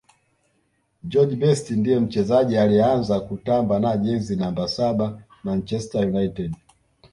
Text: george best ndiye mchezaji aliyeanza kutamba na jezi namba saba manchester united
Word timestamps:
george 1.03 1.35
best 1.35 1.71
ndiye 1.71 1.99
mchezaji 1.99 2.57
aliyeanza 2.57 3.19
kutamba 3.19 3.79
na 3.79 3.97
jezi 3.97 4.35
namba 4.35 4.67
saba 4.67 5.21
manchester 5.43 6.05
united 6.07 6.55